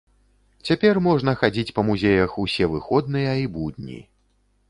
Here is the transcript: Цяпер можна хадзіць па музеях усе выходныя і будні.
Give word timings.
Цяпер 0.69 0.95
можна 1.07 1.33
хадзіць 1.41 1.75
па 1.75 1.81
музеях 1.91 2.31
усе 2.45 2.71
выходныя 2.73 3.31
і 3.45 3.47
будні. 3.59 3.99